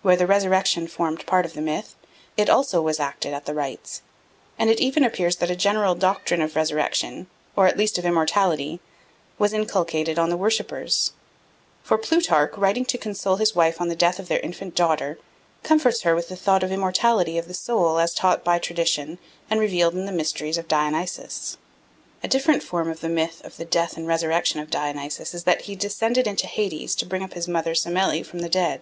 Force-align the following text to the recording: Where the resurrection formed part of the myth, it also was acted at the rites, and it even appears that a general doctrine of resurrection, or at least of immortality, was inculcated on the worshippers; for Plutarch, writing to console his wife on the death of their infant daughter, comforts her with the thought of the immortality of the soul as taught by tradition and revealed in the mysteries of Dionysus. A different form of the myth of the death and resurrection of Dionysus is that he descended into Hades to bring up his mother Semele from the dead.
Where 0.00 0.16
the 0.16 0.26
resurrection 0.26 0.88
formed 0.88 1.26
part 1.26 1.44
of 1.44 1.52
the 1.52 1.60
myth, 1.60 1.94
it 2.38 2.48
also 2.48 2.80
was 2.80 2.98
acted 2.98 3.34
at 3.34 3.44
the 3.44 3.52
rites, 3.52 4.00
and 4.58 4.70
it 4.70 4.80
even 4.80 5.04
appears 5.04 5.36
that 5.36 5.50
a 5.50 5.54
general 5.56 5.94
doctrine 5.94 6.40
of 6.40 6.56
resurrection, 6.56 7.26
or 7.54 7.66
at 7.66 7.76
least 7.76 7.98
of 7.98 8.06
immortality, 8.06 8.80
was 9.38 9.52
inculcated 9.52 10.18
on 10.18 10.30
the 10.30 10.38
worshippers; 10.38 11.12
for 11.82 11.98
Plutarch, 11.98 12.56
writing 12.56 12.86
to 12.86 12.96
console 12.96 13.36
his 13.36 13.54
wife 13.54 13.78
on 13.78 13.88
the 13.88 13.94
death 13.94 14.18
of 14.18 14.28
their 14.28 14.40
infant 14.40 14.74
daughter, 14.74 15.18
comforts 15.62 16.00
her 16.00 16.14
with 16.14 16.30
the 16.30 16.34
thought 16.36 16.62
of 16.62 16.70
the 16.70 16.76
immortality 16.76 17.36
of 17.36 17.46
the 17.46 17.52
soul 17.52 17.98
as 17.98 18.14
taught 18.14 18.42
by 18.42 18.58
tradition 18.58 19.18
and 19.50 19.60
revealed 19.60 19.92
in 19.92 20.06
the 20.06 20.12
mysteries 20.12 20.56
of 20.56 20.66
Dionysus. 20.66 21.58
A 22.24 22.28
different 22.28 22.62
form 22.62 22.88
of 22.90 23.00
the 23.00 23.10
myth 23.10 23.42
of 23.44 23.58
the 23.58 23.66
death 23.66 23.98
and 23.98 24.06
resurrection 24.08 24.60
of 24.60 24.70
Dionysus 24.70 25.34
is 25.34 25.44
that 25.44 25.60
he 25.68 25.76
descended 25.76 26.26
into 26.26 26.46
Hades 26.46 26.94
to 26.94 27.04
bring 27.04 27.22
up 27.22 27.34
his 27.34 27.46
mother 27.46 27.74
Semele 27.74 28.22
from 28.22 28.38
the 28.38 28.48
dead. 28.48 28.80